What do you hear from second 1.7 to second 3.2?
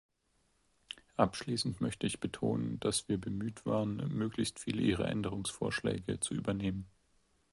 möchte ich betonen, dass